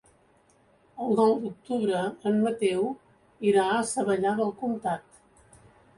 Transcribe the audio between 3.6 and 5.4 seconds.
a Savallà del Comtat.